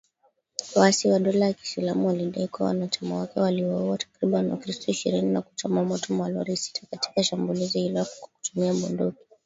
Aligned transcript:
Waasi 0.75 1.07
wa 1.07 1.19
dola 1.19 1.45
ya 1.47 1.53
kiislamu 1.53 2.07
walidai 2.07 2.47
kuwa 2.47 2.67
wanachama 2.69 3.15
wake 3.15 3.39
waliwauwa 3.39 3.97
takribani 3.97 4.51
wakristo 4.51 4.91
ishirini 4.91 5.31
na 5.31 5.41
kuchoma 5.41 5.83
moto 5.83 6.13
malori 6.13 6.57
sita 6.57 6.81
katika 6.91 7.23
shambulizi 7.23 7.79
hilo 7.79 8.05
kwa 8.19 8.27
kutumia 8.29 8.73
bunduki 8.73 9.19